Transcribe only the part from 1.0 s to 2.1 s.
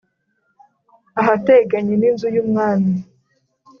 Ahateganye n